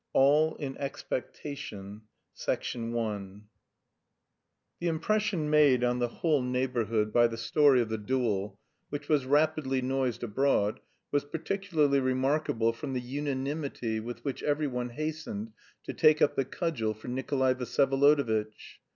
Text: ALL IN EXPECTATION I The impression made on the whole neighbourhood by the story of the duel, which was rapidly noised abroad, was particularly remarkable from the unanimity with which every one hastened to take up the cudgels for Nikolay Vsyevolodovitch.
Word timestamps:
ALL 0.13 0.55
IN 0.55 0.75
EXPECTATION 0.79 2.01
I 2.47 2.55
The 4.79 4.87
impression 4.87 5.47
made 5.47 5.83
on 5.83 5.99
the 5.99 6.07
whole 6.07 6.41
neighbourhood 6.41 7.13
by 7.13 7.27
the 7.27 7.37
story 7.37 7.81
of 7.81 7.89
the 7.89 7.99
duel, 7.99 8.57
which 8.89 9.07
was 9.07 9.27
rapidly 9.27 9.79
noised 9.79 10.23
abroad, 10.23 10.79
was 11.11 11.23
particularly 11.23 11.99
remarkable 11.99 12.73
from 12.73 12.93
the 12.93 12.99
unanimity 12.99 13.99
with 13.99 14.25
which 14.25 14.41
every 14.41 14.65
one 14.65 14.89
hastened 14.89 15.51
to 15.83 15.93
take 15.93 16.19
up 16.19 16.35
the 16.35 16.45
cudgels 16.45 16.97
for 16.97 17.07
Nikolay 17.07 17.53
Vsyevolodovitch. 17.53 18.79